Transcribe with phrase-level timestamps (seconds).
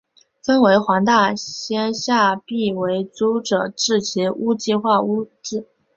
[0.43, 5.63] 分为黄大仙下邨为租者置其屋计划屋邨。